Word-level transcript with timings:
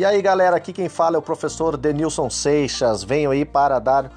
E 0.00 0.04
aí, 0.06 0.22
galera, 0.22 0.56
aqui 0.56 0.72
quem 0.72 0.88
fala 0.88 1.16
é 1.16 1.18
o 1.18 1.22
professor 1.22 1.76
Denilson 1.76 2.30
Seixas. 2.30 3.04
Venho 3.04 3.32
aí 3.32 3.44
para 3.44 3.78
dar 3.78 4.10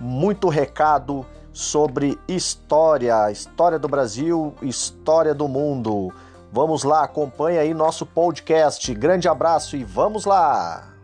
muito 0.00 0.48
recado 0.48 1.26
sobre 1.52 2.18
história, 2.26 3.30
história 3.30 3.78
do 3.78 3.86
Brasil, 3.86 4.54
história 4.62 5.34
do 5.34 5.46
mundo. 5.46 6.10
Vamos 6.50 6.84
lá, 6.84 7.04
acompanha 7.04 7.60
aí 7.60 7.74
nosso 7.74 8.06
podcast. 8.06 8.94
Grande 8.94 9.28
abraço 9.28 9.76
e 9.76 9.84
vamos 9.84 10.24
lá! 10.24 10.95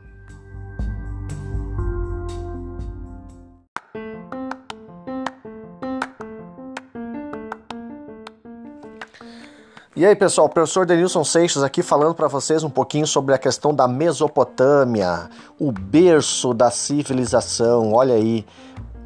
E 10.02 10.04
aí, 10.04 10.16
pessoal, 10.16 10.48
professor 10.48 10.84
Denilson 10.84 11.22
Seixas 11.22 11.62
aqui 11.62 11.80
falando 11.80 12.12
para 12.12 12.26
vocês 12.26 12.64
um 12.64 12.68
pouquinho 12.68 13.06
sobre 13.06 13.36
a 13.36 13.38
questão 13.38 13.72
da 13.72 13.86
Mesopotâmia, 13.86 15.30
o 15.60 15.70
berço 15.70 16.52
da 16.52 16.72
civilização. 16.72 17.93
Olha 17.93 18.16
aí, 18.16 18.44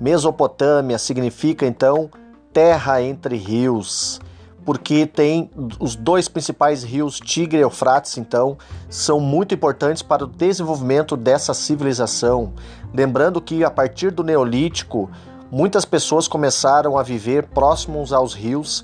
Mesopotâmia 0.01 0.96
significa 0.96 1.66
então 1.66 2.09
terra 2.51 3.02
entre 3.02 3.37
rios, 3.37 4.23
porque 4.64 5.04
tem 5.04 5.51
os 5.78 5.95
dois 5.95 6.28
principais 6.28 6.82
rios, 6.82 7.20
Tigre 7.20 7.59
e 7.59 7.60
Eufrates, 7.60 8.16
então, 8.16 8.56
são 8.88 9.20
muito 9.20 9.54
importantes 9.54 10.02
para 10.02 10.24
o 10.24 10.26
desenvolvimento 10.26 11.15
dessa 11.15 11.52
civilização. 11.52 12.54
Lembrando 12.95 13.38
que 13.38 13.62
a 13.62 13.70
partir 13.70 14.10
do 14.10 14.24
Neolítico, 14.24 15.10
muitas 15.51 15.84
pessoas 15.84 16.26
começaram 16.26 16.96
a 16.96 17.02
viver 17.02 17.48
próximos 17.48 18.15
aos 18.15 18.32
rios 18.32 18.82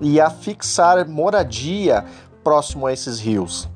e 0.00 0.20
a 0.20 0.30
fixar 0.30 1.08
moradia 1.08 2.04
próximo 2.42 2.86
a 2.86 2.92
esses 2.92 3.18
rios. 3.18 3.68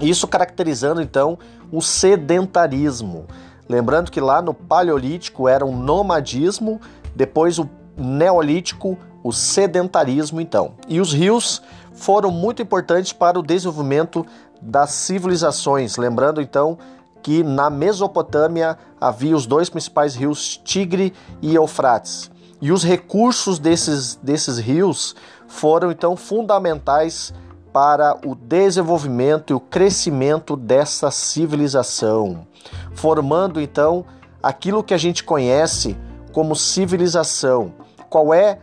Isso 0.00 0.26
caracterizando 0.26 1.02
então 1.02 1.38
o 1.72 1.80
sedentarismo. 1.80 3.26
Lembrando 3.68 4.10
que 4.10 4.20
lá 4.20 4.40
no 4.40 4.54
Paleolítico 4.54 5.48
era 5.48 5.64
um 5.64 5.76
nomadismo, 5.76 6.80
depois 7.14 7.58
o 7.58 7.68
Neolítico, 7.96 8.96
o 9.22 9.32
sedentarismo 9.32 10.40
então. 10.40 10.74
E 10.88 11.00
os 11.00 11.12
rios 11.12 11.60
foram 11.92 12.30
muito 12.30 12.62
importantes 12.62 13.12
para 13.12 13.38
o 13.38 13.42
desenvolvimento 13.42 14.24
das 14.62 14.90
civilizações. 14.90 15.96
Lembrando 15.96 16.40
então 16.40 16.78
que 17.22 17.42
na 17.42 17.68
Mesopotâmia 17.68 18.78
havia 19.00 19.36
os 19.36 19.46
dois 19.46 19.68
principais 19.68 20.14
rios, 20.14 20.56
Tigre 20.64 21.12
e 21.42 21.54
Eufrates. 21.54 22.30
E 22.60 22.72
os 22.72 22.82
recursos 22.82 23.58
desses, 23.58 24.16
desses 24.16 24.58
rios 24.58 25.14
foram 25.46 25.90
então 25.90 26.16
fundamentais 26.16 27.32
para 27.72 28.18
o 28.26 28.34
desenvolvimento 28.34 29.52
e 29.52 29.54
o 29.54 29.60
crescimento 29.60 30.56
dessa 30.56 31.10
civilização, 31.10 32.46
formando 32.94 33.60
então 33.60 34.04
aquilo 34.42 34.82
que 34.82 34.94
a 34.94 34.98
gente 34.98 35.22
conhece 35.22 35.96
como 36.32 36.56
civilização. 36.56 37.72
Qual 38.08 38.32
é 38.34 38.58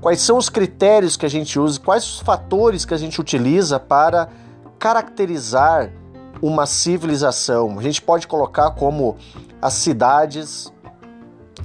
quais 0.00 0.20
são 0.20 0.36
os 0.36 0.50
critérios 0.50 1.16
que 1.16 1.24
a 1.24 1.30
gente 1.30 1.58
usa, 1.58 1.80
quais 1.80 2.04
os 2.04 2.20
fatores 2.20 2.84
que 2.84 2.92
a 2.92 2.96
gente 2.98 3.18
utiliza 3.18 3.80
para 3.80 4.28
caracterizar 4.78 5.90
uma 6.42 6.66
civilização. 6.66 7.78
A 7.78 7.82
gente 7.82 8.02
pode 8.02 8.26
colocar 8.26 8.72
como 8.72 9.16
as 9.62 9.72
cidades, 9.72 10.70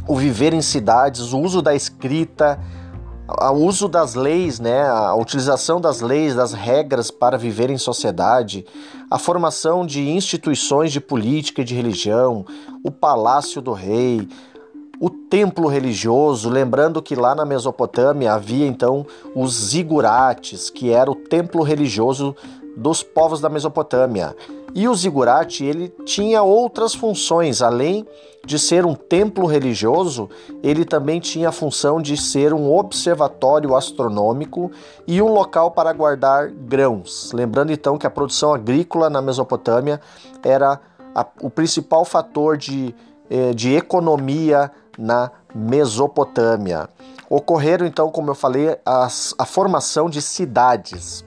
o 0.10 0.16
viver 0.16 0.56
em 0.56 0.62
cidades, 0.62 1.34
o 1.34 1.40
uso 1.40 1.62
da 1.62 1.76
escrita, 1.76 2.60
o 3.28 3.58
uso 3.58 3.88
das 3.88 4.16
leis, 4.16 4.60
né, 4.60 4.82
a 4.90 5.14
utilização 5.14 5.80
das 5.80 6.02
leis, 6.02 6.34
das 6.34 6.52
regras 6.52 7.12
para 7.12 7.38
viver 7.38 7.70
em 7.70 7.78
sociedade, 7.78 8.66
a 9.12 9.20
formação 9.20 9.86
de 9.86 10.10
instituições 10.10 10.92
de 10.92 11.00
política 11.00 11.62
e 11.62 11.64
de 11.64 11.76
religião, 11.76 12.44
o 12.84 12.90
palácio 12.90 13.62
do 13.62 13.72
rei, 13.72 14.28
o 15.00 15.12
templo 15.12 15.68
religioso, 15.68 16.50
lembrando 16.50 17.04
que 17.04 17.14
lá 17.14 17.36
na 17.36 17.46
Mesopotâmia 17.46 18.34
havia 18.34 18.66
então 18.66 19.06
os 19.36 19.54
zigurates, 19.54 20.72
que 20.72 20.92
era 20.92 21.12
o 21.12 21.16
templo 21.16 21.62
religioso 21.62 22.36
dos 22.76 23.04
povos 23.04 23.40
da 23.40 23.48
Mesopotâmia. 23.48 24.36
E 24.74 24.88
o 24.88 24.96
zigurate 24.96 25.64
ele 25.64 25.90
tinha 26.06 26.44
outras 26.44 26.94
funções, 26.94 27.62
além 27.62 28.06
de 28.46 28.58
ser 28.58 28.86
um 28.86 28.96
templo 28.96 29.46
religioso, 29.46 30.30
ele 30.64 30.86
também 30.86 31.20
tinha 31.20 31.50
a 31.50 31.52
função 31.52 32.02
de 32.02 32.16
ser 32.16 32.54
um 32.54 32.74
observatório 32.74 33.76
astronômico 33.76 34.72
e 35.06 35.22
um 35.22 35.28
local 35.28 35.72
para 35.72 35.92
guardar 35.92 36.50
grãos. 36.50 37.32
Lembrando 37.34 37.72
então 37.72 37.98
que 37.98 38.08
a 38.08 38.10
produção 38.10 38.54
agrícola 38.54 39.10
na 39.10 39.22
Mesopotâmia 39.22 40.00
era 40.44 40.80
a, 41.14 41.26
o 41.42 41.50
principal 41.50 42.06
fator 42.06 42.58
de, 42.58 42.96
eh, 43.30 43.54
de 43.54 43.76
economia 43.76 44.72
na 44.98 45.32
Mesopotâmia. 45.54 46.90
Ocorreram 47.30 47.86
então, 47.86 48.10
como 48.10 48.32
eu 48.32 48.36
falei, 48.36 48.78
as, 48.86 49.36
a 49.38 49.46
formação 49.46 50.10
de 50.10 50.22
cidades. 50.22 51.24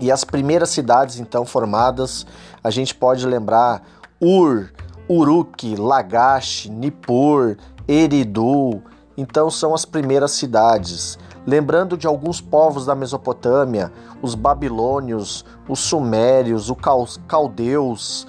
E 0.00 0.10
as 0.10 0.24
primeiras 0.24 0.70
cidades 0.70 1.18
então 1.18 1.44
formadas, 1.44 2.26
a 2.62 2.70
gente 2.70 2.94
pode 2.94 3.26
lembrar 3.26 3.82
Ur, 4.20 4.70
Uruk, 5.08 5.76
Lagash, 5.76 6.68
Nippur, 6.68 7.56
Eridu. 7.86 8.82
Então 9.16 9.50
são 9.50 9.74
as 9.74 9.84
primeiras 9.84 10.32
cidades. 10.32 11.18
Lembrando 11.46 11.96
de 11.96 12.06
alguns 12.06 12.40
povos 12.40 12.86
da 12.86 12.94
Mesopotâmia, 12.94 13.92
os 14.22 14.34
babilônios, 14.34 15.44
os 15.68 15.80
sumérios, 15.80 16.70
os 16.70 17.20
caldeus, 17.28 18.26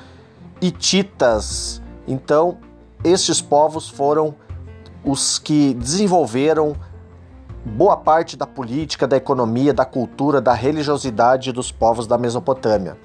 hititas. 0.62 1.82
Então, 2.06 2.58
estes 3.04 3.40
povos 3.42 3.88
foram 3.88 4.36
os 5.04 5.40
que 5.40 5.74
desenvolveram 5.76 6.76
boa 7.66 7.98
parte 7.98 8.38
da 8.38 8.46
política, 8.46 9.08
da 9.08 9.18
economia, 9.18 9.74
da 9.74 9.84
cultura, 9.84 10.40
da 10.40 10.54
religiosidade 10.54 11.52
dos 11.52 11.72
povos 11.72 12.06
da 12.06 12.18
Mesopotâmia. 12.18 12.96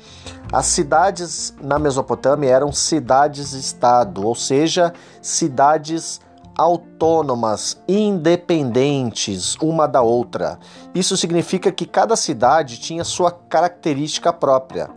As 0.53 0.67
cidades 0.67 1.55
na 1.61 1.79
Mesopotâmia 1.79 2.51
eram 2.51 2.71
cidades-estado, 2.71 4.27
ou 4.27 4.35
seja, 4.35 4.93
cidades 5.23 6.21
autônomas, 6.57 7.81
independentes 7.89 9.57
uma 9.63 9.89
da 9.89 10.03
outra. 10.03 10.59
Isso 10.95 11.17
significa 11.17 11.73
que 11.73 11.87
cada 11.87 12.15
cidade 12.17 12.79
tinha 12.79 13.03
sua 13.03 13.31
característica 13.31 14.31
própria. 14.31 14.91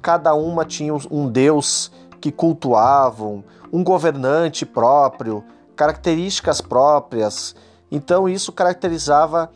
Cada 0.00 0.32
uma 0.34 0.64
tinha 0.64 0.94
um 1.10 1.28
deus 1.28 1.90
que 2.20 2.30
cultuavam, 2.30 3.42
um 3.72 3.82
governante 3.82 4.64
próprio, 4.64 5.42
características 5.74 6.60
próprias 6.60 7.56
então 7.92 8.26
isso 8.26 8.50
caracterizava 8.50 9.50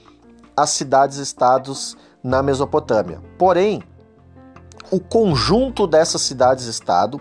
as 0.54 0.70
cidades-estados 0.70 1.97
na 2.22 2.42
Mesopotâmia. 2.42 3.20
Porém, 3.38 3.82
o 4.91 5.00
conjunto 5.00 5.86
dessas 5.86 6.20
cidades-estado, 6.20 7.19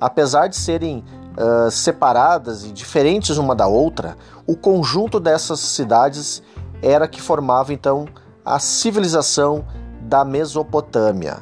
apesar 0.00 0.46
de 0.46 0.56
serem 0.56 1.04
uh, 1.36 1.70
separadas 1.70 2.64
e 2.64 2.72
diferentes 2.72 3.36
uma 3.38 3.56
da 3.56 3.66
outra, 3.66 4.16
o 4.46 4.56
conjunto 4.56 5.18
dessas 5.18 5.58
cidades 5.58 6.42
era 6.80 7.08
que 7.08 7.20
formava 7.20 7.72
então 7.72 8.06
a 8.44 8.58
civilização 8.58 9.64
da 10.02 10.24
Mesopotâmia. 10.24 11.40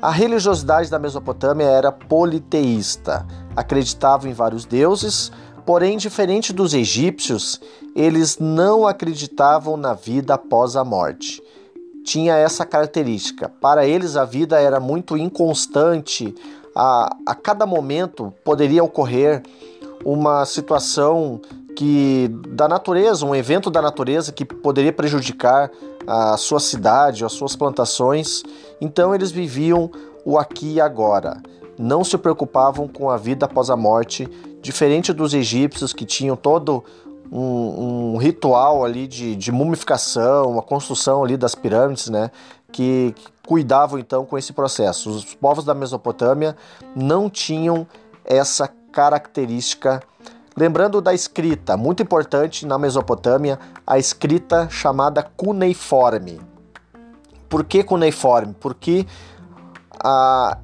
A 0.00 0.10
religiosidade 0.10 0.90
da 0.90 0.98
Mesopotâmia 0.98 1.66
era 1.66 1.90
politeísta, 1.90 3.26
acreditava 3.54 4.28
em 4.28 4.32
vários 4.32 4.64
deuses, 4.64 5.32
Porém, 5.66 5.98
diferente 5.98 6.52
dos 6.52 6.72
egípcios, 6.72 7.60
eles 7.94 8.38
não 8.38 8.86
acreditavam 8.86 9.76
na 9.76 9.94
vida 9.94 10.34
após 10.34 10.76
a 10.76 10.84
morte. 10.84 11.42
Tinha 12.04 12.36
essa 12.36 12.64
característica. 12.64 13.48
Para 13.60 13.84
eles, 13.84 14.16
a 14.16 14.24
vida 14.24 14.60
era 14.60 14.78
muito 14.78 15.16
inconstante. 15.16 16.32
A, 16.72 17.16
a 17.26 17.34
cada 17.34 17.66
momento 17.66 18.32
poderia 18.44 18.84
ocorrer 18.84 19.42
uma 20.04 20.44
situação 20.44 21.40
que 21.74 22.30
da 22.48 22.68
natureza, 22.68 23.26
um 23.26 23.34
evento 23.34 23.68
da 23.68 23.82
natureza 23.82 24.30
que 24.30 24.44
poderia 24.44 24.92
prejudicar 24.92 25.70
a 26.06 26.36
sua 26.36 26.60
cidade, 26.60 27.24
as 27.24 27.32
suas 27.32 27.56
plantações. 27.56 28.44
Então 28.80 29.12
eles 29.12 29.32
viviam 29.32 29.90
o 30.24 30.38
aqui 30.38 30.74
e 30.74 30.80
agora. 30.80 31.42
Não 31.76 32.04
se 32.04 32.16
preocupavam 32.16 32.86
com 32.86 33.10
a 33.10 33.16
vida 33.16 33.46
após 33.46 33.68
a 33.68 33.76
morte 33.76 34.28
diferente 34.66 35.12
dos 35.12 35.32
egípcios 35.32 35.92
que 35.92 36.04
tinham 36.04 36.36
todo 36.36 36.84
um, 37.30 38.14
um 38.14 38.16
ritual 38.16 38.84
ali 38.84 39.06
de, 39.06 39.36
de, 39.36 39.52
mumificação, 39.52 40.58
a 40.58 40.62
construção 40.62 41.24
ali 41.24 41.36
das 41.36 41.54
pirâmides, 41.54 42.08
né? 42.08 42.30
Que, 42.72 43.14
que 43.16 43.26
cuidavam 43.46 43.98
então 43.98 44.26
com 44.26 44.36
esse 44.36 44.52
processo. 44.52 45.08
Os 45.10 45.34
povos 45.34 45.64
da 45.64 45.72
Mesopotâmia 45.72 46.56
não 46.94 47.30
tinham 47.30 47.86
essa 48.24 48.68
característica. 48.92 50.02
Lembrando 50.56 51.00
da 51.00 51.14
escrita, 51.14 51.76
muito 51.76 52.02
importante 52.02 52.66
na 52.66 52.76
Mesopotâmia, 52.76 53.58
a 53.86 53.98
escrita 53.98 54.68
chamada 54.68 55.22
cuneiforme. 55.22 56.40
Por 57.48 57.64
que 57.64 57.84
cuneiforme? 57.84 58.54
Porque 58.58 59.06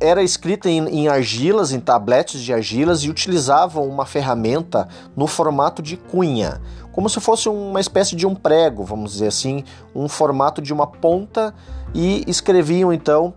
era 0.01 0.23
escrita 0.23 0.69
em, 0.69 0.87
em 0.89 1.09
argilas, 1.09 1.73
em 1.73 1.81
tabletes 1.81 2.41
de 2.41 2.53
argilas 2.53 3.03
e 3.03 3.11
utilizavam 3.11 3.87
uma 3.87 4.07
ferramenta 4.07 4.89
no 5.17 5.27
formato 5.27 5.83
de 5.83 5.97
cunha, 5.97 6.61
como 6.93 7.09
se 7.09 7.21
fosse 7.21 7.49
uma 7.49 7.81
espécie 7.81 8.15
de 8.15 8.27
um 8.27 8.35
prego, 8.35 8.85
vamos 8.85 9.13
dizer 9.13 9.29
assim, 9.29 9.65
um 9.95 10.09
formato 10.09 10.61
de 10.61 10.73
uma 10.73 10.87
ponta 10.87 11.55
e 11.95 12.23
escreviam 12.27 12.93
então 12.93 13.33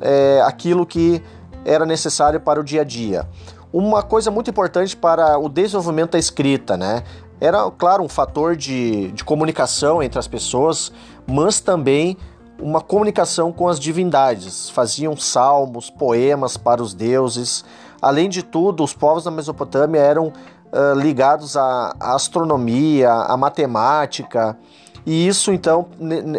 é, 0.00 0.42
aquilo 0.46 0.86
que 0.86 1.22
era 1.64 1.84
necessário 1.84 2.40
para 2.40 2.60
o 2.60 2.64
dia 2.64 2.82
a 2.82 2.84
dia. 2.84 3.28
Uma 3.72 4.02
coisa 4.02 4.30
muito 4.30 4.50
importante 4.50 4.96
para 4.96 5.38
o 5.38 5.48
desenvolvimento 5.48 6.12
da 6.12 6.18
escrita, 6.18 6.76
né? 6.76 7.02
Era, 7.40 7.68
claro, 7.70 8.04
um 8.04 8.08
fator 8.08 8.54
de, 8.54 9.10
de 9.12 9.24
comunicação 9.24 10.02
entre 10.02 10.18
as 10.18 10.28
pessoas, 10.28 10.92
mas 11.26 11.58
também 11.58 12.16
uma 12.60 12.80
comunicação 12.80 13.52
com 13.52 13.68
as 13.68 13.78
divindades. 13.78 14.70
Faziam 14.70 15.16
salmos, 15.16 15.90
poemas 15.90 16.56
para 16.56 16.82
os 16.82 16.94
deuses. 16.94 17.64
Além 18.00 18.28
de 18.28 18.42
tudo, 18.42 18.82
os 18.82 18.92
povos 18.92 19.24
da 19.24 19.30
Mesopotâmia 19.30 20.00
eram 20.00 20.28
uh, 20.72 20.98
ligados 20.98 21.56
à, 21.56 21.94
astronomia, 22.00 23.10
à 23.10 23.36
matemática, 23.36 24.58
e 25.04 25.26
isso 25.26 25.52
então 25.52 25.88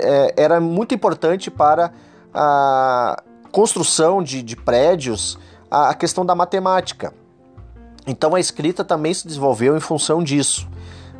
é, 0.02 0.34
era 0.38 0.60
muito 0.60 0.96
importante 0.96 1.52
para 1.52 1.92
a 2.34 3.22
construção 3.52 4.24
de, 4.24 4.42
de 4.42 4.56
prédios, 4.56 5.38
a 5.70 5.94
questão 5.94 6.26
da 6.26 6.34
matemática. 6.34 7.14
Então 8.08 8.36
a 8.36 8.40
escrita 8.40 8.84
também 8.84 9.14
se 9.14 9.28
desenvolveu 9.28 9.78
em 9.78 9.80
função 9.80 10.24
disso. 10.24 10.68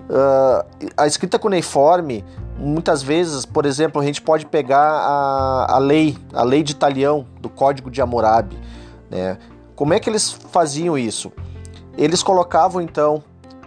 Uh, 0.10 0.90
a 0.98 1.08
escrita 1.08 1.40
cuneiforme, 1.40 2.26
muitas 2.58 3.02
vezes, 3.04 3.46
por 3.46 3.66
exemplo, 3.66 4.02
a 4.02 4.06
gente 4.06 4.22
pode 4.22 4.46
pegar 4.46 4.82
a, 4.82 5.76
a 5.76 5.78
lei, 5.78 6.18
a 6.34 6.44
lei 6.44 6.64
de 6.64 6.72
Italião, 6.72 7.26
do 7.40 7.50
Código 7.50 7.90
de 7.90 8.02
Hammurabi. 8.02 8.58
Né? 9.10 9.38
Como 9.76 9.94
é 9.94 10.00
que 10.00 10.10
eles 10.10 10.32
faziam 10.32 10.98
isso? 10.98 11.32
Eles 11.98 12.24
colocavam 12.24 12.82
então 12.82 13.24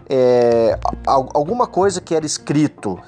é, 0.09 0.79
alguma 1.07 1.67
coisa 1.67 2.01
que 2.01 2.15
era 2.15 2.25
escrito 2.25 2.99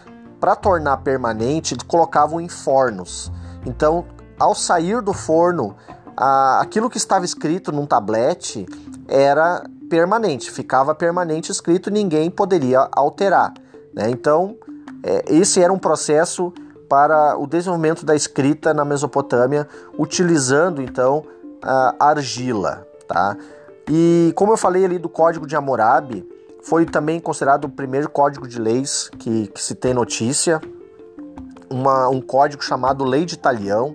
para 0.40 0.54
tornar 0.54 0.98
permanente, 0.98 1.76
colocavam 1.86 2.40
em 2.40 2.48
fornos. 2.48 3.32
Então, 3.66 4.04
ao 4.38 4.54
sair 4.54 5.02
do 5.02 5.12
forno, 5.12 5.76
a, 6.16 6.60
aquilo 6.60 6.90
que 6.90 6.96
estava 6.96 7.24
escrito 7.24 7.72
num 7.72 7.86
tablete 7.86 8.66
era 9.08 9.64
permanente, 9.88 10.50
ficava 10.50 10.94
permanente 10.94 11.50
escrito, 11.50 11.90
ninguém 11.90 12.30
poderia 12.30 12.88
alterar. 12.92 13.54
Né? 13.94 14.10
Então, 14.10 14.56
esse 15.26 15.62
era 15.62 15.72
um 15.72 15.78
processo 15.78 16.52
para 16.88 17.36
o 17.38 17.46
desenvolvimento 17.46 18.04
da 18.04 18.14
escrita 18.14 18.72
na 18.72 18.84
Mesopotâmia, 18.84 19.68
utilizando 19.98 20.80
então 20.80 21.24
a 21.62 21.94
argila. 21.98 22.86
Tá? 23.06 23.36
E 23.88 24.32
como 24.34 24.52
eu 24.52 24.56
falei 24.56 24.84
ali 24.84 24.98
do 24.98 25.08
Código 25.08 25.46
de 25.46 25.56
Hammurabi, 25.56 26.26
foi 26.62 26.84
também 26.84 27.20
considerado 27.20 27.64
o 27.64 27.68
primeiro 27.68 28.08
código 28.08 28.46
de 28.46 28.58
leis 28.58 29.10
que, 29.18 29.46
que 29.48 29.62
se 29.62 29.74
tem 29.74 29.94
notícia, 29.94 30.60
Uma, 31.70 32.08
um 32.08 32.20
código 32.20 32.62
chamado 32.62 33.04
Lei 33.04 33.24
de 33.24 33.38
Talião, 33.38 33.94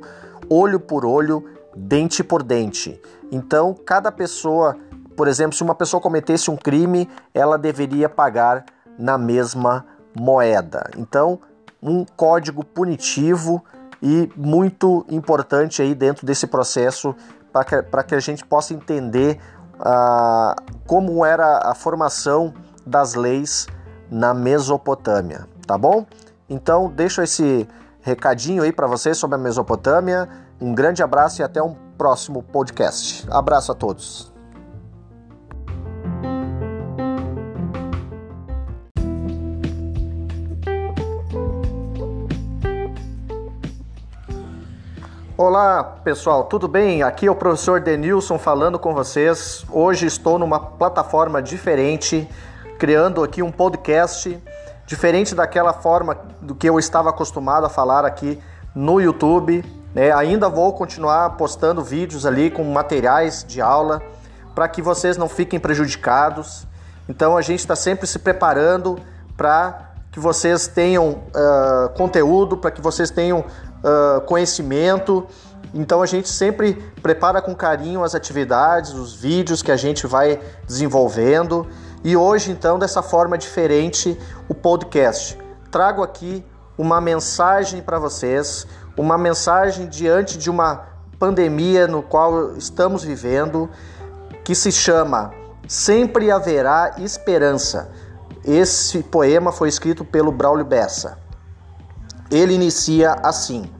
olho 0.50 0.80
por 0.80 1.06
olho, 1.06 1.44
dente 1.75 2.24
por 2.24 2.44
dente. 2.44 3.01
Então, 3.31 3.75
cada 3.86 4.12
pessoa 4.12 4.77
por 5.15 5.27
exemplo, 5.27 5.56
se 5.56 5.63
uma 5.63 5.75
pessoa 5.75 6.01
cometesse 6.01 6.50
um 6.50 6.57
crime, 6.57 7.10
ela 7.33 7.57
deveria 7.57 8.10
pagar 8.10 8.65
na 8.98 9.18
mesma 9.18 9.86
moeda. 10.15 10.89
Então, 10.98 11.39
um 11.81 12.06
código 12.06 12.63
punitivo 12.63 13.63
e 14.01 14.30
muito 14.36 15.06
importante 15.10 15.81
aí 15.81 15.95
dentro 15.95 16.25
desse 16.25 16.48
processo 16.48 17.15
para 17.51 17.63
que, 17.63 18.07
que 18.07 18.15
a 18.15 18.19
gente 18.19 18.45
possa 18.45 18.74
entender 18.74 19.39
uh, 19.80 20.56
como 20.86 21.25
era 21.25 21.69
a 21.69 21.75
formação 21.75 22.54
das 22.86 23.13
leis 23.13 23.68
na 24.10 24.33
Mesopotâmia, 24.33 25.48
tá 25.65 25.77
bom? 25.77 26.06
Então, 26.50 26.89
deixo 26.89 27.21
esse 27.21 27.68
recadinho 28.01 28.63
aí 28.63 28.71
para 28.71 28.88
vocês 28.88 29.18
sobre 29.18 29.36
a 29.36 29.39
Mesopotâmia. 29.39 30.27
Um 30.60 30.74
grande 30.74 31.01
abraço 31.01 31.42
e 31.42 31.44
até 31.44 31.62
um 31.62 31.75
próximo 31.98 32.44
podcast. 32.44 33.25
Abraço 33.31 33.71
a 33.71 33.75
todos. 33.75 34.32
Olá 45.45 45.83
pessoal, 45.83 46.45
tudo 46.45 46.69
bem? 46.69 47.03
Aqui 47.03 47.27
é 47.27 47.29
o 47.29 47.35
professor 47.35 47.81
Denilson 47.81 48.39
falando 48.39 48.79
com 48.79 48.93
vocês. 48.93 49.65
Hoje 49.69 50.05
estou 50.05 50.39
numa 50.39 50.57
plataforma 50.57 51.41
diferente, 51.41 52.29
criando 52.79 53.21
aqui 53.21 53.43
um 53.43 53.51
podcast 53.51 54.41
diferente 54.85 55.35
daquela 55.35 55.73
forma 55.73 56.17
do 56.39 56.55
que 56.55 56.69
eu 56.69 56.79
estava 56.79 57.09
acostumado 57.09 57.65
a 57.65 57.69
falar 57.69 58.05
aqui 58.05 58.41
no 58.73 59.01
YouTube. 59.01 59.65
Né? 59.93 60.13
Ainda 60.13 60.47
vou 60.47 60.71
continuar 60.71 61.31
postando 61.31 61.83
vídeos 61.83 62.25
ali 62.25 62.49
com 62.49 62.63
materiais 62.63 63.43
de 63.45 63.59
aula 63.59 64.01
para 64.55 64.69
que 64.69 64.81
vocês 64.81 65.17
não 65.17 65.27
fiquem 65.27 65.59
prejudicados. 65.59 66.65
Então 67.09 67.35
a 67.35 67.41
gente 67.41 67.59
está 67.59 67.75
sempre 67.75 68.07
se 68.07 68.17
preparando 68.17 68.97
para 69.35 69.91
que 70.09 70.21
vocês 70.21 70.67
tenham 70.67 71.09
uh, 71.09 71.89
conteúdo, 71.97 72.55
para 72.55 72.71
que 72.71 72.79
vocês 72.79 73.09
tenham 73.09 73.43
uh, 73.83 74.21
conhecimento. 74.21 75.27
Então 75.74 76.01
a 76.01 76.06
gente 76.06 76.30
sempre 76.30 76.74
prepara 77.01 77.41
com 77.41 77.56
carinho 77.56 78.03
as 78.03 78.15
atividades, 78.15 78.94
os 78.94 79.13
vídeos 79.13 79.62
que 79.62 79.71
a 79.71 79.77
gente 79.77 80.07
vai 80.07 80.39
desenvolvendo. 80.65 81.68
E 82.03 82.18
hoje, 82.18 82.51
então, 82.51 82.77
dessa 82.77 83.01
forma 83.01 83.38
diferente, 83.38 84.19
o 84.50 84.53
podcast. 84.53 85.38
Trago 85.71 86.03
aqui 86.03 86.45
uma 86.77 87.00
mensagem 87.00 87.81
para 87.81 87.97
vocês, 87.97 88.68
uma 88.97 89.18
mensagem 89.18 89.88
diante 89.88 90.38
de 90.38 90.50
uma 90.50 90.86
pandemia 91.18 91.88
no 91.88 92.03
qual 92.03 92.57
estamos 92.57 93.03
vivendo, 93.03 93.69
que 94.44 94.53
se 94.53 94.71
chama 94.71 95.31
Sempre 95.68 96.29
haverá 96.29 96.95
esperança. 96.97 97.89
Esse 98.44 99.01
poema 99.01 99.51
foi 99.51 99.69
escrito 99.69 100.03
pelo 100.03 100.31
Braulio 100.31 100.65
Bessa. 100.65 101.18
Ele 102.29 102.53
inicia 102.53 103.13
assim: 103.24 103.72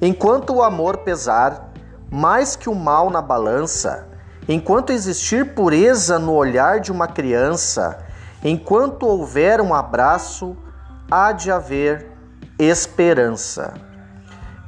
Enquanto 0.00 0.54
o 0.54 0.62
amor 0.62 0.98
pesar 0.98 1.72
mais 2.10 2.56
que 2.56 2.68
o 2.68 2.74
mal 2.74 3.10
na 3.10 3.20
balança, 3.20 4.08
enquanto 4.48 4.90
existir 4.90 5.54
pureza 5.54 6.18
no 6.18 6.32
olhar 6.32 6.80
de 6.80 6.92
uma 6.92 7.06
criança, 7.06 7.98
enquanto 8.42 9.06
houver 9.06 9.60
um 9.60 9.74
abraço, 9.74 10.56
há 11.10 11.32
de 11.32 11.50
haver 11.50 12.12
esperança. 12.58 13.74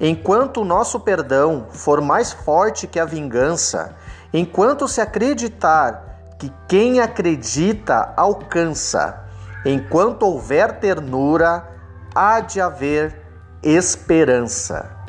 Enquanto 0.01 0.63
o 0.63 0.65
nosso 0.65 0.99
perdão 0.99 1.67
for 1.71 2.01
mais 2.01 2.33
forte 2.33 2.87
que 2.87 2.99
a 2.99 3.05
vingança, 3.05 3.95
enquanto 4.33 4.89
se 4.89 5.01
acreditar 5.01 6.11
que 6.41 6.51
quem 6.67 7.01
acredita 7.01 8.15
alcança. 8.17 9.25
Enquanto 9.65 10.23
houver 10.23 10.81
ternura, 10.81 11.69
há 12.15 12.41
de 12.41 12.63
haver 12.63 13.21
esperança. 13.63 15.00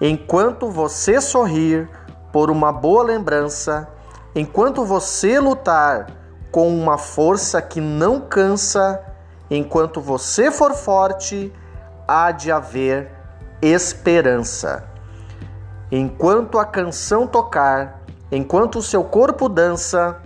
Enquanto 0.00 0.70
você 0.70 1.20
sorrir 1.20 1.88
por 2.32 2.50
uma 2.50 2.72
boa 2.72 3.04
lembrança, 3.04 3.88
enquanto 4.34 4.84
você 4.84 5.38
lutar 5.38 6.06
com 6.50 6.68
uma 6.68 6.98
força 6.98 7.62
que 7.62 7.80
não 7.80 8.20
cansa, 8.20 9.00
enquanto 9.50 10.00
você 10.00 10.50
for 10.50 10.74
forte, 10.74 11.52
há 12.06 12.32
de 12.32 12.50
haver 12.50 13.10
esperança. 13.62 14.84
Enquanto 15.90 16.58
a 16.58 16.64
canção 16.64 17.26
tocar, 17.26 18.00
enquanto 18.32 18.78
o 18.78 18.82
seu 18.82 19.04
corpo 19.04 19.48
dança, 19.48 20.20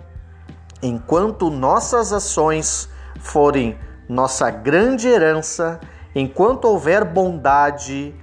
enquanto 0.82 1.50
nossas 1.50 2.12
ações 2.12 2.88
forem 3.20 3.78
nossa 4.08 4.50
grande 4.50 5.08
herança, 5.08 5.78
enquanto 6.14 6.64
houver 6.64 7.04
bondade, 7.04 8.14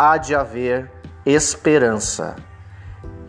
há 0.00 0.16
de 0.16 0.34
haver 0.34 0.90
esperança. 1.26 2.34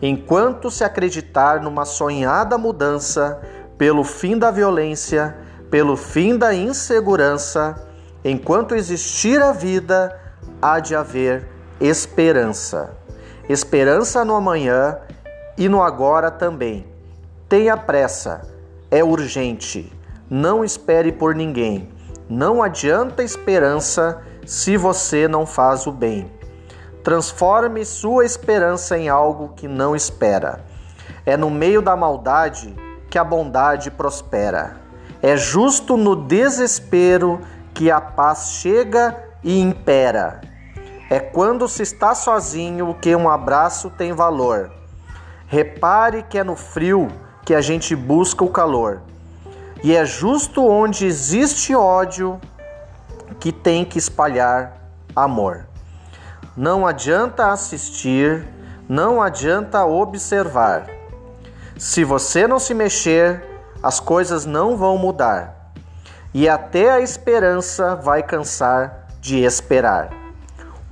Enquanto 0.00 0.70
se 0.70 0.82
acreditar 0.82 1.60
numa 1.60 1.84
sonhada 1.84 2.56
mudança, 2.56 3.42
pelo 3.76 4.02
fim 4.02 4.38
da 4.38 4.50
violência, 4.50 5.36
pelo 5.70 5.98
fim 5.98 6.38
da 6.38 6.54
insegurança, 6.54 7.86
enquanto 8.24 8.74
existir 8.74 9.42
a 9.42 9.52
vida, 9.52 10.18
há 10.62 10.80
de 10.80 10.96
haver 10.96 11.46
esperança. 11.78 12.96
Esperança 13.50 14.24
no 14.24 14.34
amanhã 14.34 14.96
e 15.58 15.68
no 15.68 15.82
agora 15.82 16.30
também. 16.30 16.86
Tenha 17.50 17.76
pressa 17.76 18.50
é 18.90 19.04
urgente. 19.04 19.92
Não 20.30 20.64
espere 20.64 21.12
por 21.12 21.34
ninguém. 21.34 21.90
Não 22.30 22.62
adianta 22.62 23.22
esperança 23.22 24.22
se 24.46 24.78
você 24.78 25.28
não 25.28 25.44
faz 25.44 25.86
o 25.86 25.92
bem. 25.92 26.30
Transforme 27.02 27.84
sua 27.84 28.24
esperança 28.24 28.96
em 28.96 29.08
algo 29.08 29.54
que 29.56 29.66
não 29.66 29.96
espera. 29.96 30.64
É 31.26 31.36
no 31.36 31.50
meio 31.50 31.82
da 31.82 31.96
maldade 31.96 32.74
que 33.10 33.18
a 33.18 33.24
bondade 33.24 33.90
prospera. 33.90 34.76
É 35.20 35.36
justo 35.36 35.96
no 35.96 36.14
desespero 36.14 37.40
que 37.74 37.90
a 37.90 38.00
paz 38.00 38.58
chega 38.60 39.16
e 39.42 39.60
impera. 39.60 40.40
É 41.10 41.18
quando 41.18 41.68
se 41.68 41.82
está 41.82 42.14
sozinho 42.14 42.96
que 43.00 43.14
um 43.14 43.28
abraço 43.28 43.90
tem 43.90 44.12
valor. 44.12 44.70
Repare 45.46 46.22
que 46.22 46.38
é 46.38 46.44
no 46.44 46.56
frio 46.56 47.08
que 47.44 47.54
a 47.54 47.60
gente 47.60 47.96
busca 47.96 48.44
o 48.44 48.48
calor. 48.48 49.02
E 49.82 49.94
é 49.94 50.04
justo 50.04 50.64
onde 50.64 51.04
existe 51.04 51.74
ódio 51.74 52.40
que 53.40 53.50
tem 53.50 53.84
que 53.84 53.98
espalhar 53.98 54.76
amor. 55.14 55.71
Não 56.56 56.86
adianta 56.86 57.50
assistir, 57.50 58.46
não 58.86 59.22
adianta 59.22 59.86
observar. 59.86 60.86
Se 61.78 62.04
você 62.04 62.46
não 62.46 62.58
se 62.58 62.74
mexer, 62.74 63.42
as 63.82 63.98
coisas 63.98 64.44
não 64.44 64.76
vão 64.76 64.98
mudar. 64.98 65.72
E 66.34 66.46
até 66.46 66.90
a 66.90 67.00
esperança 67.00 67.96
vai 67.96 68.22
cansar 68.22 69.06
de 69.18 69.38
esperar. 69.38 70.10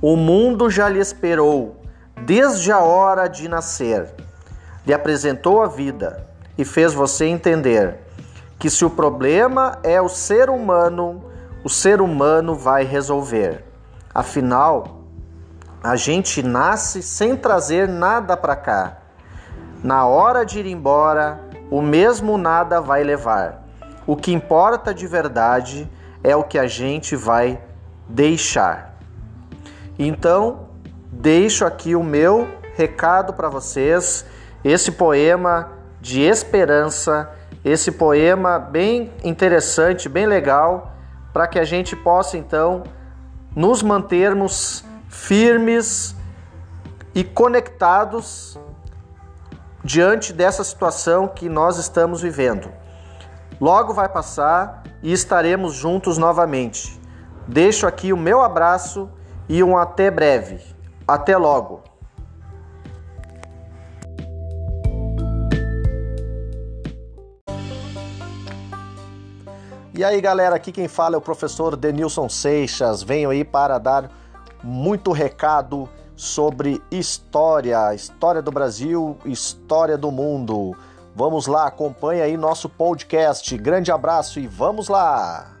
O 0.01 0.15
mundo 0.15 0.67
já 0.67 0.89
lhe 0.89 0.99
esperou 0.99 1.79
desde 2.25 2.71
a 2.71 2.79
hora 2.79 3.27
de 3.27 3.47
nascer. 3.47 4.09
Lhe 4.83 4.95
apresentou 4.95 5.61
a 5.61 5.67
vida 5.67 6.27
e 6.57 6.65
fez 6.65 6.91
você 6.91 7.25
entender 7.25 7.99
que 8.57 8.67
se 8.67 8.83
o 8.83 8.89
problema 8.89 9.77
é 9.83 10.01
o 10.01 10.09
ser 10.09 10.49
humano, 10.49 11.23
o 11.63 11.69
ser 11.69 12.01
humano 12.01 12.55
vai 12.55 12.83
resolver. 12.83 13.63
Afinal, 14.13 15.00
a 15.83 15.95
gente 15.95 16.43
nasce 16.43 17.01
sem 17.01 17.35
trazer 17.35 17.87
nada 17.87 18.37
para 18.37 18.55
cá. 18.55 18.97
Na 19.83 20.05
hora 20.05 20.45
de 20.45 20.59
ir 20.59 20.67
embora, 20.67 21.39
o 21.71 21.81
mesmo 21.81 22.37
nada 22.37 22.79
vai 22.79 23.03
levar. 23.03 23.63
O 24.05 24.15
que 24.15 24.31
importa 24.31 24.93
de 24.93 25.07
verdade 25.07 25.89
é 26.23 26.35
o 26.35 26.43
que 26.43 26.59
a 26.59 26.67
gente 26.67 27.15
vai 27.15 27.59
deixar. 28.07 28.95
Então, 29.97 30.67
deixo 31.11 31.65
aqui 31.65 31.95
o 31.95 32.03
meu 32.03 32.47
recado 32.75 33.33
para 33.33 33.49
vocês, 33.49 34.25
esse 34.63 34.91
poema 34.91 35.71
de 35.99 36.21
esperança, 36.21 37.29
esse 37.65 37.91
poema 37.91 38.59
bem 38.59 39.11
interessante, 39.23 40.07
bem 40.07 40.27
legal, 40.27 40.93
para 41.33 41.47
que 41.47 41.57
a 41.57 41.63
gente 41.63 41.95
possa 41.95 42.37
então 42.37 42.83
nos 43.55 43.81
mantermos 43.81 44.85
firmes 45.11 46.15
e 47.13 47.21
conectados 47.21 48.57
diante 49.83 50.31
dessa 50.31 50.63
situação 50.63 51.27
que 51.27 51.49
nós 51.49 51.77
estamos 51.77 52.21
vivendo. 52.21 52.71
Logo 53.59 53.93
vai 53.93 54.07
passar 54.07 54.83
e 55.03 55.11
estaremos 55.11 55.73
juntos 55.73 56.17
novamente. 56.17 56.99
Deixo 57.45 57.85
aqui 57.85 58.13
o 58.13 58.17
meu 58.17 58.41
abraço 58.41 59.09
e 59.49 59.61
um 59.61 59.77
até 59.77 60.09
breve. 60.09 60.61
Até 61.05 61.35
logo. 61.35 61.83
E 69.93 70.05
aí, 70.05 70.21
galera, 70.21 70.55
aqui 70.55 70.71
quem 70.71 70.87
fala 70.87 71.15
é 71.15 71.17
o 71.17 71.21
professor 71.21 71.75
Denilson 71.75 72.29
Seixas. 72.29 73.03
Venho 73.03 73.29
aí 73.29 73.43
para 73.43 73.77
dar 73.77 74.20
muito 74.63 75.11
recado 75.11 75.89
sobre 76.15 76.81
história, 76.91 77.93
história 77.93 78.41
do 78.41 78.51
Brasil, 78.51 79.17
história 79.25 79.97
do 79.97 80.11
mundo. 80.11 80.75
Vamos 81.15 81.47
lá, 81.47 81.67
acompanha 81.67 82.23
aí 82.23 82.37
nosso 82.37 82.69
podcast. 82.69 83.57
Grande 83.57 83.91
abraço 83.91 84.39
e 84.39 84.47
vamos 84.47 84.87
lá! 84.87 85.51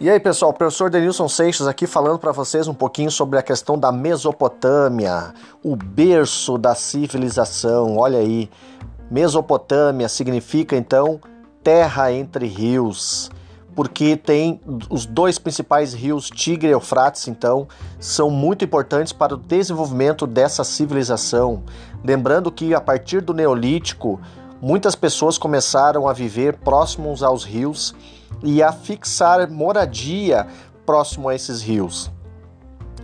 E 0.00 0.08
aí, 0.08 0.20
pessoal, 0.20 0.52
professor 0.52 0.88
Denilson 0.88 1.26
Seixas 1.26 1.66
aqui 1.66 1.84
falando 1.84 2.20
para 2.20 2.30
vocês 2.30 2.68
um 2.68 2.74
pouquinho 2.74 3.10
sobre 3.10 3.36
a 3.36 3.42
questão 3.42 3.76
da 3.76 3.90
Mesopotâmia, 3.90 5.34
o 5.60 5.74
berço 5.74 6.56
da 6.56 6.72
civilização. 6.72 7.96
Olha 7.96 8.20
aí, 8.20 8.48
Mesopotâmia 9.10 10.08
significa 10.08 10.76
então 10.76 11.20
terra 11.62 12.12
entre 12.12 12.46
rios, 12.46 13.30
porque 13.74 14.16
tem 14.16 14.60
os 14.90 15.06
dois 15.06 15.38
principais 15.38 15.94
rios, 15.94 16.30
Tigre 16.30 16.68
e 16.68 16.72
Eufrates, 16.72 17.28
então, 17.28 17.68
são 17.98 18.30
muito 18.30 18.64
importantes 18.64 19.12
para 19.12 19.34
o 19.34 19.38
desenvolvimento 19.38 20.26
dessa 20.26 20.64
civilização. 20.64 21.62
Lembrando 22.02 22.50
que 22.50 22.74
a 22.74 22.80
partir 22.80 23.20
do 23.20 23.32
Neolítico, 23.32 24.20
muitas 24.60 24.94
pessoas 24.94 25.38
começaram 25.38 26.08
a 26.08 26.12
viver 26.12 26.56
próximos 26.58 27.22
aos 27.22 27.44
rios 27.44 27.94
e 28.42 28.62
a 28.62 28.72
fixar 28.72 29.48
moradia 29.50 30.46
próximo 30.84 31.28
a 31.28 31.34
esses 31.34 31.62
rios. 31.62 32.10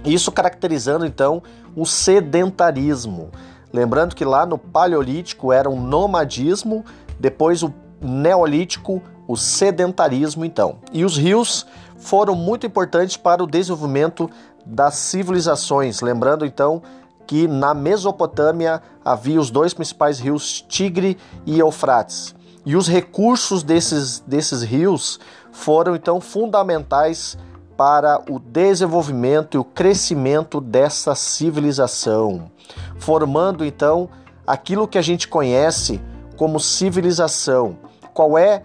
Isso 0.04 0.30
caracterizando 0.30 1.06
então 1.06 1.42
o 1.76 1.87
sedentarismo. 1.87 3.30
Lembrando 3.75 4.14
que 4.14 4.25
lá 4.25 4.47
no 4.47 4.57
Paleolítico 4.57 5.52
era 5.52 5.69
um 5.69 5.81
nomadismo, 5.81 6.85
depois 7.19 7.61
o 7.64 7.75
Neolítico, 8.00 9.02
o 9.26 9.37
sedentarismo 9.37 10.45
então. 10.45 10.78
E 10.93 11.04
os 11.04 11.16
rios 11.16 11.66
foram 11.97 12.37
muito 12.37 12.64
importantes 12.64 13.16
para 13.16 13.43
o 13.43 13.49
desenvolvimento 13.49 14.31
das 14.64 14.95
civilizações. 14.95 16.00
Lembrando 16.02 16.47
então 16.47 16.85
que 17.26 17.49
na 17.49 17.75
Mesopotâmia 17.75 18.81
havia 19.04 19.40
os 19.40 19.50
dois 19.50 19.75
principais 19.75 20.21
rios, 20.21 20.64
Tigre 20.69 21.19
e 21.45 21.59
Eufrates. 21.59 22.33
E 22.64 22.76
os 22.76 22.87
recursos 22.87 23.64
desses, 23.64 24.21
desses 24.21 24.62
rios 24.62 25.19
foram 25.50 25.97
então 25.97 26.21
fundamentais 26.21 27.37
para 27.76 28.23
o 28.31 28.38
desenvolvimento 28.38 29.57
e 29.57 29.59
o 29.59 29.64
crescimento 29.64 30.61
dessa 30.61 31.14
civilização, 31.14 32.50
formando 32.99 33.64
então 33.64 34.09
aquilo 34.47 34.87
que 34.87 34.99
a 34.99 35.02
gente 35.02 35.28
conhece 35.28 36.00
como 36.37 36.61
civilização. 36.61 37.78
Qual 38.12 38.38
é 38.38 38.62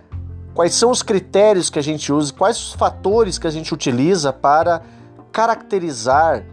quais 0.53 0.73
são 0.73 0.91
os 0.91 1.01
critérios 1.01 1.69
que 1.69 1.79
a 1.79 1.83
gente 1.83 2.11
usa, 2.11 2.33
quais 2.33 2.57
os 2.57 2.73
fatores 2.73 3.37
que 3.37 3.47
a 3.47 3.51
gente 3.51 3.73
utiliza 3.73 4.33
para 4.33 4.81
caracterizar 5.31 6.43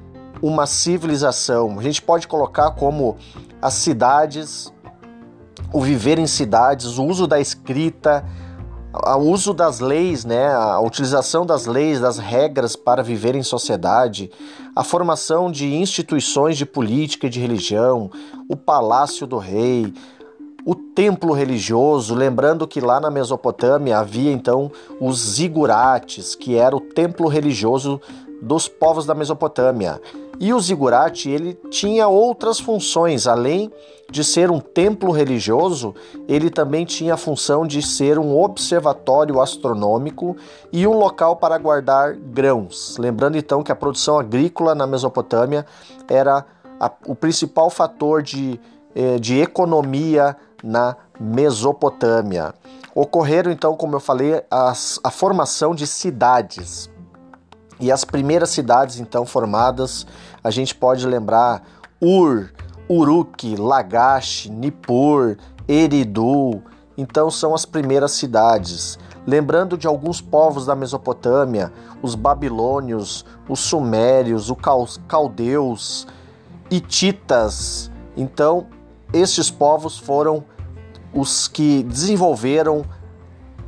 uma 0.41 0.67
civilização? 0.67 1.79
A 1.79 1.83
gente 1.83 2.01
pode 2.01 2.29
colocar 2.29 2.71
como 2.73 3.17
as 3.61 3.75
cidades, 3.75 4.73
o 5.73 5.81
viver 5.81 6.19
em 6.19 6.27
cidades, 6.27 6.99
o 6.99 7.05
uso 7.05 7.27
da 7.27 7.41
escrita, 7.41 8.25
o 9.05 9.19
uso 9.19 9.53
das 9.53 9.81
leis, 9.81 10.25
né, 10.25 10.53
a 10.53 10.81
utilização 10.81 11.45
das 11.45 11.67
leis, 11.67 12.01
das 12.01 12.19
regras 12.19 12.77
para 12.77 13.03
viver 13.03 13.35
em 13.35 13.43
sociedade, 13.43 14.31
a 14.75 14.83
formação 14.83 15.51
de 15.51 15.75
instituições 15.75 16.57
de 16.57 16.65
política 16.65 17.27
e 17.27 17.31
de 17.31 17.41
religião, 17.41 18.11
o 18.49 18.57
palácio 18.57 19.27
do 19.27 19.39
rei, 19.39 19.93
o 20.65 20.75
templo 20.75 21.33
religioso, 21.33 22.13
lembrando 22.13 22.67
que 22.67 22.81
lá 22.81 22.99
na 22.99 23.11
Mesopotâmia 23.11 23.99
havia 23.99 24.33
então 24.33 24.71
os 25.01 25.19
zigurates, 25.19 26.35
que 26.35 26.57
era 26.57 26.75
o 26.75 26.81
templo 26.81 27.29
religioso 27.29 28.01
dos 28.41 28.69
povos 28.69 29.07
da 29.07 29.15
Mesopotâmia. 29.15 30.01
E 30.39 30.53
o 30.53 30.61
zigurate 30.61 31.31
ele 31.31 31.55
tinha 31.71 32.09
outras 32.09 32.61
funções, 32.61 33.27
além 33.27 33.73
de 34.11 34.23
ser 34.23 34.51
um 34.51 34.61
templo 34.61 35.11
religioso, 35.11 35.95
ele 36.29 36.51
também 36.51 36.85
tinha 36.85 37.15
a 37.15 37.17
função 37.17 37.67
de 37.67 37.83
ser 37.83 38.19
um 38.19 38.39
observatório 38.39 39.41
astronômico 39.41 40.37
e 40.73 40.87
um 40.87 40.97
local 40.97 41.37
para 41.37 41.59
guardar 41.59 42.15
grãos. 42.15 42.97
Lembrando 42.99 43.37
então 43.37 43.63
que 43.63 43.73
a 43.73 43.77
produção 43.77 44.19
agrícola 44.19 44.75
na 44.75 44.87
Mesopotâmia 44.87 45.67
era 46.09 46.45
a, 46.79 46.91
o 47.07 47.15
principal 47.15 47.71
fator 47.71 48.23
de, 48.23 48.61
eh, 48.95 49.19
de 49.19 49.41
economia 49.41 50.37
na 50.63 50.97
Mesopotâmia. 51.19 52.55
Ocorreram 52.95 53.51
então, 53.51 53.75
como 53.77 53.97
eu 53.97 54.01
falei, 54.01 54.43
as, 54.51 55.01
a 55.03 55.11
formação 55.11 55.75
de 55.75 55.87
cidades. 55.87 56.91
E 57.79 57.93
as 57.93 58.05
primeiras 58.05 58.51
cidades 58.51 58.99
então 58.99 59.27
formadas, 59.27 60.07
a 60.43 60.51
gente 60.51 60.75
pode 60.75 61.07
lembrar 61.07 61.63
Ur, 62.01 62.51
Uruk, 62.89 63.57
Lagash, 63.57 64.49
Nippur, 64.49 65.37
Eridu. 65.69 66.63
Então 66.97 67.31
são 67.31 67.55
as 67.55 67.67
primeiras 67.67 68.13
cidades. 68.13 68.99
Lembrando 69.27 69.77
de 69.77 69.87
alguns 69.87 70.21
povos 70.21 70.67
da 70.67 70.77
Mesopotâmia, 70.77 71.73
os 72.01 72.15
babilônios, 72.15 73.25
os 73.49 73.61
sumérios, 73.61 74.51
os 74.51 75.01
caldeus, 75.09 76.07
hititas. 76.71 77.91
Então, 78.17 78.69
estes 79.13 79.51
povos 79.51 79.99
foram 79.99 80.45
os 81.13 81.49
que 81.49 81.83
desenvolveram 81.83 82.85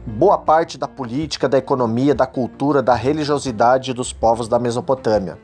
boa 0.09 0.39
parte 0.39 0.79
da 0.79 0.89
política, 0.89 1.49
da 1.49 1.59
economia, 1.59 2.15
da 2.15 2.27
cultura, 2.27 2.83
da 2.83 2.95
religiosidade 2.95 3.93
dos 3.93 4.13
povos 4.13 4.49
da 4.49 4.59
Mesopotâmia. 4.59 5.39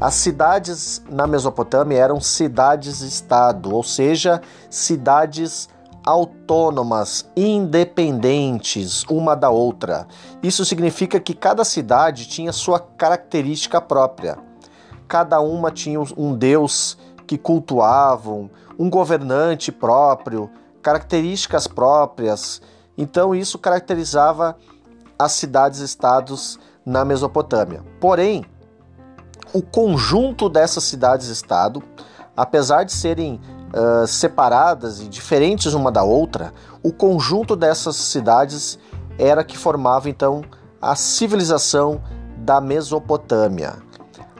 As 0.00 0.14
cidades 0.14 1.02
na 1.08 1.26
Mesopotâmia 1.26 1.98
eram 1.98 2.20
cidades-estado, 2.20 3.74
ou 3.74 3.82
seja, 3.82 4.42
cidades 4.68 5.68
autônomas, 6.04 7.30
independentes 7.36 9.04
uma 9.08 9.34
da 9.34 9.50
outra. 9.50 10.06
Isso 10.42 10.64
significa 10.64 11.20
que 11.20 11.34
cada 11.34 11.64
cidade 11.64 12.26
tinha 12.26 12.52
sua 12.52 12.80
característica 12.80 13.80
própria. 13.80 14.38
Cada 15.06 15.40
uma 15.40 15.70
tinha 15.70 16.00
um 16.16 16.34
deus 16.34 16.98
que 17.26 17.38
cultuavam, 17.38 18.50
um 18.78 18.88
governante 18.88 19.70
próprio, 19.70 20.50
características 20.82 21.66
próprias. 21.66 22.60
Então 23.00 23.34
isso 23.34 23.58
caracterizava 23.58 24.58
as 25.18 25.32
cidades-estados 25.32 26.60
na 26.84 27.02
Mesopotâmia. 27.02 27.82
Porém, 27.98 28.44
o 29.54 29.62
conjunto 29.62 30.50
dessas 30.50 30.84
cidades-estado, 30.84 31.82
apesar 32.36 32.84
de 32.84 32.92
serem 32.92 33.40
uh, 33.72 34.06
separadas 34.06 35.00
e 35.00 35.08
diferentes 35.08 35.72
uma 35.72 35.90
da 35.90 36.02
outra, 36.02 36.52
o 36.82 36.92
conjunto 36.92 37.56
dessas 37.56 37.96
cidades 37.96 38.78
era 39.18 39.42
que 39.42 39.56
formava 39.56 40.10
então 40.10 40.42
a 40.80 40.94
civilização 40.94 42.02
da 42.36 42.60
Mesopotâmia. 42.60 43.76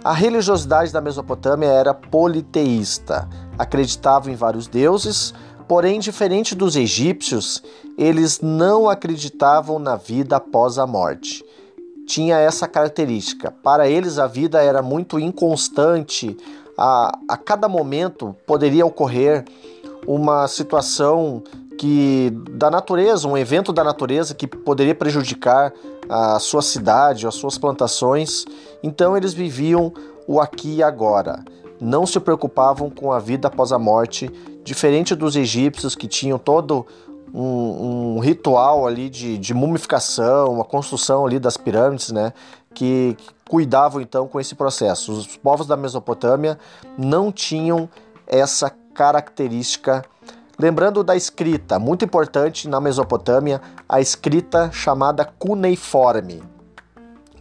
A 0.05 0.13
religiosidade 0.13 0.93
da 0.93 1.01
Mesopotâmia 1.01 1.69
era 1.69 1.95
politeísta, 1.95 3.27
acreditava 3.59 4.31
em 4.31 4.35
vários 4.35 4.67
deuses, 4.67 5.33
porém, 5.71 6.01
diferente 6.01 6.57
dos 6.57 6.75
egípcios, 6.75 7.63
eles 7.97 8.41
não 8.41 8.91
acreditavam 8.91 9.79
na 9.79 9.95
vida 9.95 10.35
após 10.35 10.79
a 10.79 10.85
morte. 10.85 11.45
Tinha 12.09 12.39
essa 12.39 12.67
característica. 12.67 13.53
Para 13.63 13.89
eles, 13.89 14.19
a 14.19 14.27
vida 14.27 14.61
era 14.61 14.83
muito 14.83 15.17
inconstante, 15.21 16.37
a, 16.77 17.17
a 17.29 17.37
cada 17.37 17.69
momento 17.69 18.35
poderia 18.45 18.85
ocorrer 18.85 19.45
uma 20.09 20.49
situação 20.49 21.41
que 21.79 22.33
da 22.51 22.69
natureza, 22.69 23.29
um 23.29 23.39
evento 23.39 23.73
da 23.73 23.85
natureza 23.85 24.35
que 24.35 24.49
poderia 24.49 24.97
prejudicar 24.97 25.73
a 26.09 26.41
sua 26.41 26.63
cidade, 26.63 27.29
as 27.29 27.37
suas 27.37 27.57
plantações. 27.57 28.45
Então 28.83 29.17
eles 29.17 29.33
viviam 29.33 29.93
o 30.27 30.41
aqui 30.41 30.79
e 30.79 30.83
agora. 30.83 31.45
Não 31.81 32.05
se 32.05 32.19
preocupavam 32.19 32.91
com 32.91 33.13
a 33.13 33.21
vida 33.21 33.47
após 33.47 33.71
a 33.73 33.79
morte, 33.79 34.31
diferente 34.63 35.15
dos 35.15 35.37
egípcios 35.37 35.95
que 35.95 36.07
tinham 36.07 36.39
todo 36.39 36.87
um, 37.33 38.17
um 38.17 38.19
ritual 38.19 38.87
ali 38.87 39.09
de, 39.09 39.39
de 39.39 39.55
mumificação, 39.55 40.61
a 40.61 40.65
construção 40.65 41.27
ali 41.27 41.39
das 41.39 41.57
pirâmides, 41.57 42.11
né? 42.11 42.33
Que, 42.75 43.17
que 43.19 43.29
cuidavam 43.49 44.01
então 44.01 44.29
com 44.29 44.39
esse 44.39 44.55
processo. 44.55 45.13
Os 45.13 45.37
povos 45.37 45.67
da 45.67 45.77
Mesopotâmia 45.77 46.59
não 46.97 47.33
tinham 47.33 47.89
essa 48.27 48.71
característica. 48.95 50.05
Lembrando 50.59 51.03
da 51.03 51.17
escrita, 51.17 51.79
muito 51.79 52.05
importante 52.05 52.69
na 52.69 52.81
Mesopotâmia, 52.81 53.61
a 53.89 54.01
escrita 54.01 54.71
chamada 54.73 55.25
cuneiforme. 55.25 56.43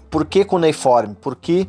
Por 0.09 0.25
que 0.25 0.43
cuneiforme? 0.45 1.15
Porque 1.19 1.67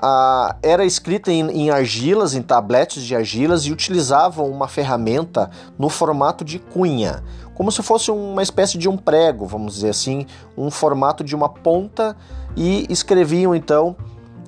ah, 0.00 0.56
era 0.62 0.84
escrita 0.84 1.30
em, 1.32 1.48
em, 1.50 1.70
argilas, 1.70 2.34
em 2.34 2.42
tabletes 2.42 3.02
de 3.02 3.14
argilas 3.14 3.64
e 3.64 3.72
utilizavam 3.72 4.48
uma 4.48 4.68
ferramenta 4.68 5.50
no 5.78 5.88
formato 5.88 6.44
de 6.44 6.58
cunha, 6.58 7.22
como 7.54 7.72
se 7.72 7.82
fosse 7.82 8.10
uma 8.10 8.42
espécie 8.42 8.76
de 8.76 8.88
um 8.88 8.96
prego, 8.96 9.46
vamos 9.46 9.74
dizer 9.74 9.90
assim, 9.90 10.26
um 10.56 10.70
formato 10.70 11.24
de 11.24 11.34
uma 11.34 11.48
ponta 11.48 12.16
e 12.54 12.86
escreviam 12.90 13.54
então 13.54 13.96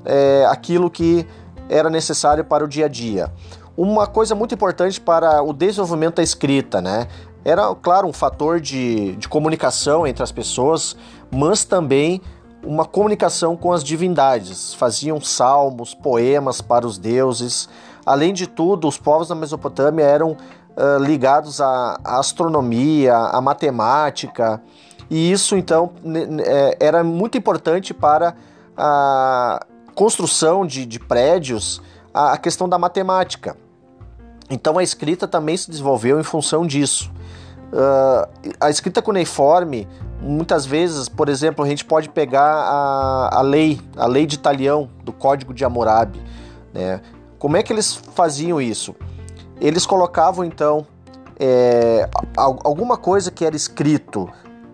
é, 0.04 0.46
aquilo 0.50 0.90
que 0.90 1.26
era 1.68 1.88
necessário 1.88 2.44
para 2.44 2.64
o 2.64 2.68
dia 2.68 2.86
a 2.86 2.88
dia. 2.88 3.32
Uma 3.76 4.06
coisa 4.06 4.34
muito 4.34 4.54
importante 4.54 5.00
para 5.00 5.42
o 5.42 5.52
desenvolvimento 5.52 6.16
da 6.16 6.22
escrita, 6.22 6.80
né? 6.80 7.06
Era, 7.44 7.74
claro, 7.76 8.08
um 8.08 8.12
fator 8.12 8.60
de, 8.60 9.14
de 9.16 9.28
comunicação 9.28 10.06
entre 10.06 10.22
as 10.22 10.32
pessoas, 10.32 10.96
mas 11.30 11.64
também 11.64 12.20
uma 12.64 12.84
comunicação 12.84 13.56
com 13.56 13.72
as 13.72 13.84
divindades, 13.84 14.74
faziam 14.74 15.20
salmos, 15.20 15.94
poemas 15.94 16.60
para 16.60 16.86
os 16.86 16.98
deuses. 16.98 17.68
Além 18.04 18.32
de 18.32 18.46
tudo, 18.46 18.88
os 18.88 18.98
povos 18.98 19.28
da 19.28 19.34
Mesopotâmia 19.34 20.04
eram 20.04 20.32
uh, 20.32 21.02
ligados 21.02 21.60
à, 21.60 21.98
astronomia, 22.04 23.14
à 23.14 23.40
matemática, 23.40 24.60
e 25.10 25.30
isso 25.32 25.56
então 25.56 25.92
é, 26.44 26.76
era 26.80 27.02
muito 27.02 27.38
importante 27.38 27.94
para 27.94 28.34
a 28.76 29.64
construção 29.94 30.66
de, 30.66 30.84
de 30.84 30.98
prédios, 30.98 31.80
a, 32.12 32.34
a 32.34 32.36
questão 32.36 32.68
da 32.68 32.78
matemática. 32.78 33.56
Então 34.50 34.78
a 34.78 34.82
escrita 34.82 35.26
também 35.26 35.56
se 35.56 35.70
desenvolveu 35.70 36.20
em 36.20 36.22
função 36.22 36.66
disso. 36.66 37.10
Uh, 37.72 38.54
a 38.60 38.70
escrita 38.70 39.02
cuneiforme 39.02 39.86
muitas 40.20 40.66
vezes, 40.66 41.08
por 41.08 41.28
exemplo, 41.28 41.64
a 41.64 41.68
gente 41.68 41.84
pode 41.84 42.08
pegar 42.08 42.44
a, 42.44 43.38
a 43.38 43.42
lei, 43.42 43.80
a 43.96 44.06
lei 44.06 44.26
de 44.26 44.34
Italião, 44.34 44.88
do 45.04 45.12
Código 45.12 45.54
de 45.54 45.64
Hammurabi. 45.64 46.20
Né? 46.72 47.00
Como 47.38 47.56
é 47.56 47.62
que 47.62 47.72
eles 47.72 47.94
faziam 47.94 48.60
isso? 48.60 48.94
Eles 49.60 49.86
colocavam 49.86 50.44
então 50.44 50.86
é, 51.38 52.08
alguma 52.36 52.96
coisa 52.96 53.30
que 53.30 53.44
era 53.44 53.54
escrito 53.54 54.28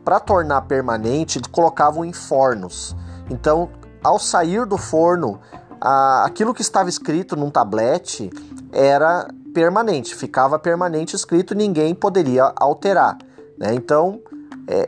para 0.05 0.21
tornar 0.21 0.63
permanente, 0.63 1.41
colocavam 1.51 2.05
em 2.05 2.13
fornos. 2.13 2.97
Então, 3.31 3.71
ao 4.03 4.19
sair 4.19 4.67
do 4.67 4.77
forno, 4.77 5.41
a, 5.81 6.25
aquilo 6.25 6.55
que 6.55 6.63
estava 6.63 6.89
escrito 6.89 7.37
num 7.37 7.51
tablete 7.51 8.31
era 8.73 9.29
permanente, 9.55 10.15
ficava 10.15 10.59
permanente 10.59 11.15
escrito, 11.15 11.55
ninguém 11.55 11.95
poderia 11.95 12.53
alterar. 12.57 13.17
Né? 13.59 13.75
Então, 13.75 14.21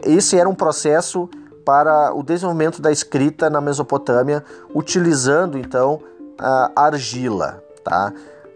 esse 0.05 0.39
era 0.39 0.49
um 0.49 0.55
processo 0.55 1.29
para 1.65 2.15
o 2.15 2.23
desenvolvimento 2.23 2.81
da 2.81 2.93
escrita 2.93 3.51
na 3.51 3.61
Mesopotâmia, 3.61 4.45
utilizando 4.75 5.59
então 5.59 6.01
a 6.39 6.71
argila, 6.77 7.63
tá? 7.83 8.13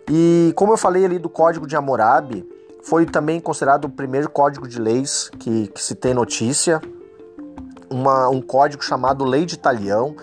E 0.09 0.53
como 0.57 0.73
eu 0.73 0.77
falei 0.77 1.05
ali 1.05 1.19
do 1.19 1.29
Código 1.29 1.67
de 1.67 1.77
Hammurabi, 1.77 2.49
foi 2.83 3.07
também 3.07 3.41
considerado 3.41 3.85
o 3.87 3.89
primeiro 3.91 4.31
código 4.31 4.67
de 4.67 4.81
leis 4.81 5.31
que, 5.39 5.69
que 5.69 5.83
se 5.83 5.95
tem 5.95 6.15
notícia, 6.15 6.81
uma, 7.91 8.29
um 8.29 8.41
código 8.41 8.83
chamado 8.83 9.25
Lei 9.25 9.45
de 9.45 9.59
Talião, 9.59 10.15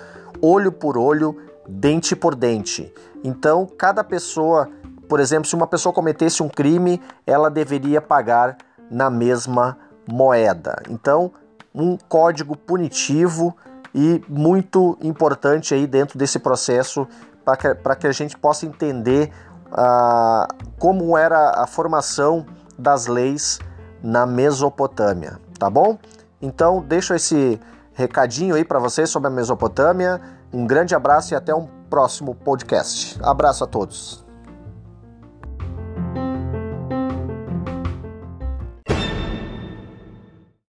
olho 0.41 0.71
por 0.71 0.97
olho, 0.97 1.37
dente 1.67 2.15
por 2.15 2.35
dente. 2.35 2.93
Então, 3.23 3.67
cada 3.77 4.03
pessoa, 4.03 4.69
por 5.07 5.19
exemplo, 5.19 5.47
se 5.47 5.55
uma 5.55 5.67
pessoa 5.67 5.93
cometesse 5.93 6.41
um 6.41 6.49
crime, 6.49 7.01
ela 7.25 7.49
deveria 7.49 8.01
pagar 8.01 8.57
na 8.89 9.09
mesma 9.09 9.77
moeda. 10.07 10.81
Então, 10.89 11.31
um 11.73 11.97
código 11.97 12.55
punitivo 12.55 13.55
e 13.93 14.23
muito 14.27 14.97
importante 15.01 15.73
aí 15.73 15.87
dentro 15.87 16.17
desse 16.17 16.39
processo 16.39 17.07
para 17.43 17.55
que, 17.55 18.01
que 18.01 18.07
a 18.07 18.11
gente 18.11 18.37
possa 18.37 18.65
entender 18.65 19.31
uh, 19.67 20.47
como 20.77 21.17
era 21.17 21.61
a 21.61 21.67
formação 21.67 22.45
das 22.77 23.07
leis 23.07 23.59
na 24.03 24.25
Mesopotâmia, 24.25 25.39
tá 25.57 25.69
bom? 25.69 25.97
Então, 26.41 26.81
deixo 26.81 27.13
esse 27.13 27.59
recadinho 27.93 28.55
aí 28.55 28.63
para 28.63 28.79
vocês 28.79 29.09
sobre 29.09 29.27
a 29.27 29.31
Mesopotâmia. 29.31 30.21
Um 30.53 30.67
grande 30.67 30.93
abraço 30.93 31.33
e 31.33 31.35
até 31.35 31.53
um 31.53 31.67
próximo 31.89 32.35
podcast. 32.35 33.17
Abraço 33.23 33.63
a 33.63 33.67
todos. 33.67 34.26